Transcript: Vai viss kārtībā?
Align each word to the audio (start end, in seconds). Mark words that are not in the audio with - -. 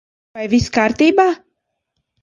Vai 0.37 0.45
viss 0.53 0.71
kārtībā? 0.79 1.29